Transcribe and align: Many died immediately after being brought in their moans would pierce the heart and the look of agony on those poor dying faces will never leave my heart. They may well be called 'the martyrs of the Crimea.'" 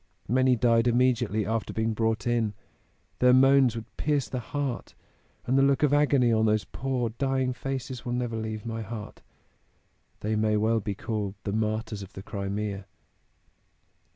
Many 0.27 0.55
died 0.55 0.87
immediately 0.87 1.45
after 1.45 1.73
being 1.73 1.93
brought 1.93 2.25
in 2.25 2.55
their 3.19 3.35
moans 3.35 3.75
would 3.75 3.97
pierce 3.97 4.27
the 4.27 4.39
heart 4.39 4.95
and 5.45 5.59
the 5.59 5.61
look 5.61 5.83
of 5.83 5.93
agony 5.93 6.33
on 6.33 6.47
those 6.47 6.63
poor 6.65 7.09
dying 7.11 7.53
faces 7.53 8.03
will 8.03 8.13
never 8.13 8.35
leave 8.35 8.65
my 8.65 8.81
heart. 8.81 9.21
They 10.21 10.35
may 10.35 10.57
well 10.57 10.79
be 10.79 10.95
called 10.95 11.35
'the 11.43 11.53
martyrs 11.53 12.01
of 12.01 12.13
the 12.13 12.23
Crimea.'" 12.23 12.85